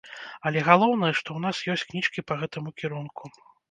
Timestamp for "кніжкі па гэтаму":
1.93-2.79